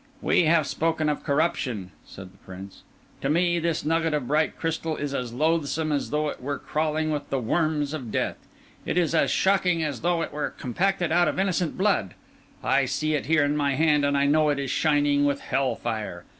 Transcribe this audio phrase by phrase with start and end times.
[0.19, 2.81] "We have spoken of corruption," said the Prince.
[3.21, 7.11] "To me this nugget of bright crystal is as loathsome as though it were crawling
[7.11, 8.37] with the worms of death;
[8.83, 12.15] it is as shocking as though it were compacted out of innocent blood.
[12.63, 15.75] I see it here in my hand, and I know it is shining with hell
[15.75, 16.23] fire.